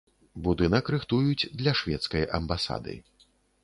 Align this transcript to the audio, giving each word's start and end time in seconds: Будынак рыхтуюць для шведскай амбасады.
Будынак 0.47 0.89
рыхтуюць 0.95 1.49
для 1.61 1.77
шведскай 1.83 2.29
амбасады. 2.43 3.01